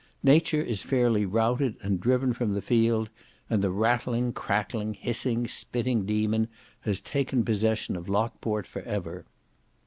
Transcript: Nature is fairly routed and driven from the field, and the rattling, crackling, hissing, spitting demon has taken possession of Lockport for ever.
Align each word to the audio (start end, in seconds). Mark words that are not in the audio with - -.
Nature 0.23 0.63
is 0.63 0.81
fairly 0.81 1.27
routed 1.27 1.75
and 1.83 1.99
driven 1.99 2.33
from 2.33 2.53
the 2.55 2.61
field, 2.63 3.07
and 3.51 3.61
the 3.61 3.69
rattling, 3.69 4.33
crackling, 4.33 4.95
hissing, 4.95 5.47
spitting 5.47 6.07
demon 6.07 6.47
has 6.79 6.99
taken 6.99 7.45
possession 7.45 7.95
of 7.95 8.09
Lockport 8.09 8.65
for 8.65 8.81
ever. 8.81 9.25